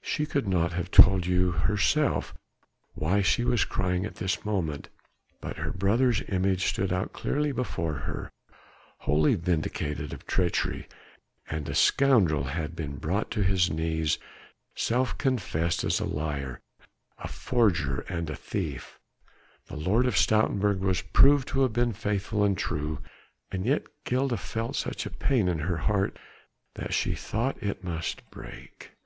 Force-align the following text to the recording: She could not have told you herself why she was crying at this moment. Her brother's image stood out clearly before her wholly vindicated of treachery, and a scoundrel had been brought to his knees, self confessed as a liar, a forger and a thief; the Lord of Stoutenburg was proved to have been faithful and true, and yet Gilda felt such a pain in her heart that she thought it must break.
She 0.00 0.24
could 0.24 0.48
not 0.48 0.72
have 0.72 0.90
told 0.90 1.26
you 1.26 1.50
herself 1.50 2.32
why 2.94 3.20
she 3.20 3.44
was 3.44 3.66
crying 3.66 4.06
at 4.06 4.14
this 4.14 4.42
moment. 4.42 4.88
Her 5.44 5.70
brother's 5.70 6.22
image 6.30 6.64
stood 6.64 6.94
out 6.94 7.12
clearly 7.12 7.52
before 7.52 7.92
her 8.08 8.30
wholly 9.00 9.34
vindicated 9.34 10.14
of 10.14 10.26
treachery, 10.26 10.88
and 11.50 11.68
a 11.68 11.74
scoundrel 11.74 12.44
had 12.44 12.74
been 12.74 12.96
brought 12.96 13.30
to 13.32 13.42
his 13.42 13.70
knees, 13.70 14.16
self 14.74 15.18
confessed 15.18 15.84
as 15.84 16.00
a 16.00 16.06
liar, 16.06 16.58
a 17.18 17.28
forger 17.28 18.00
and 18.08 18.30
a 18.30 18.34
thief; 18.34 18.98
the 19.66 19.76
Lord 19.76 20.06
of 20.06 20.16
Stoutenburg 20.16 20.78
was 20.80 21.02
proved 21.02 21.48
to 21.48 21.60
have 21.60 21.74
been 21.74 21.92
faithful 21.92 22.42
and 22.42 22.56
true, 22.56 23.02
and 23.50 23.66
yet 23.66 23.82
Gilda 24.06 24.38
felt 24.38 24.74
such 24.74 25.04
a 25.04 25.10
pain 25.10 25.48
in 25.48 25.58
her 25.58 25.76
heart 25.76 26.18
that 26.76 26.94
she 26.94 27.14
thought 27.14 27.62
it 27.62 27.84
must 27.84 28.22
break. 28.30 28.92